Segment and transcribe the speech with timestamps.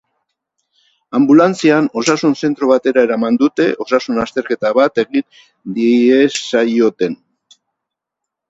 [1.17, 5.27] Anbulantzian osasun zentro batera eraman dute, osasun azterketa bat egin
[5.77, 7.21] diezaioten.